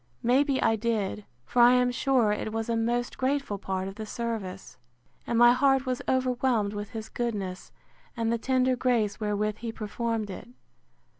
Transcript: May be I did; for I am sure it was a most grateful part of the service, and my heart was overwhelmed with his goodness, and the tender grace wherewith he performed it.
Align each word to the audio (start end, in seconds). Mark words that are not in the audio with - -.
May 0.23 0.43
be 0.43 0.59
I 0.63 0.77
did; 0.77 1.25
for 1.45 1.61
I 1.61 1.73
am 1.73 1.91
sure 1.91 2.31
it 2.31 2.51
was 2.51 2.69
a 2.69 2.75
most 2.75 3.19
grateful 3.19 3.59
part 3.59 3.87
of 3.87 3.93
the 3.93 4.05
service, 4.07 4.79
and 5.27 5.37
my 5.37 5.51
heart 5.51 5.85
was 5.85 6.01
overwhelmed 6.09 6.73
with 6.73 6.89
his 6.89 7.07
goodness, 7.07 7.71
and 8.17 8.33
the 8.33 8.39
tender 8.39 8.75
grace 8.75 9.19
wherewith 9.19 9.57
he 9.57 9.71
performed 9.71 10.31
it. 10.31 10.49